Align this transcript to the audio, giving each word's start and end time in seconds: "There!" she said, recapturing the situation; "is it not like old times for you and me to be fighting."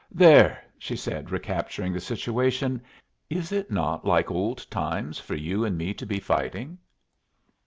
"There!" 0.09 0.63
she 0.79 0.95
said, 0.95 1.29
recapturing 1.29 1.93
the 1.93 1.99
situation; 1.99 2.81
"is 3.29 3.51
it 3.51 3.69
not 3.69 4.03
like 4.03 4.31
old 4.31 4.65
times 4.71 5.19
for 5.19 5.35
you 5.35 5.63
and 5.63 5.77
me 5.77 5.93
to 5.93 6.07
be 6.07 6.19
fighting." 6.19 6.79